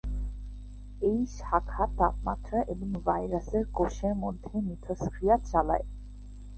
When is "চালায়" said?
5.51-5.85